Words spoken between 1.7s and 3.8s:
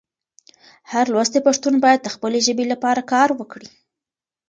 باید د خپلې ژبې لپاره کار وکړي.